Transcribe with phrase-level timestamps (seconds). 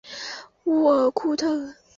[0.65, 1.75] 乌尔库特。